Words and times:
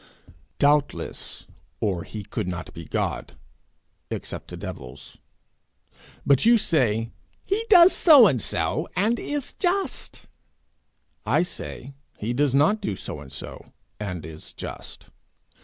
'Doubtless, 0.57 1.45
or 1.79 2.01
he 2.01 2.23
could 2.23 2.47
not 2.47 2.73
be 2.73 2.85
God 2.85 3.37
except 4.09 4.47
to 4.47 4.57
devils. 4.57 5.19
But 6.25 6.43
you 6.43 6.57
say 6.57 7.11
he 7.45 7.63
does 7.69 7.93
so 7.93 8.25
and 8.25 8.41
so, 8.41 8.89
and 8.95 9.19
is 9.19 9.53
just; 9.53 10.23
I 11.23 11.43
say, 11.43 11.93
he 12.17 12.33
does 12.33 12.55
not 12.55 12.81
do 12.81 12.95
so 12.95 13.19
and 13.19 13.31
so, 13.31 13.63
and 13.99 14.25
is 14.25 14.53
just. 14.53 15.11